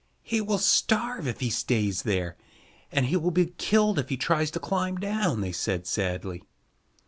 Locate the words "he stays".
1.41-2.01